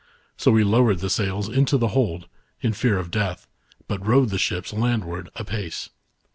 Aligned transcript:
So 0.35 0.49
we 0.49 0.63
lowered 0.63 0.97
the 0.97 1.11
sails 1.11 1.47
into 1.47 1.77
the 1.77 1.89
hold, 1.89 2.27
in 2.59 2.73
fear 2.73 2.97
of 2.97 3.11
death, 3.11 3.45
but 3.87 4.03
rowed 4.03 4.29
the 4.31 4.39
ships 4.39 4.73
landward, 4.73 5.29
apace. 5.35 5.91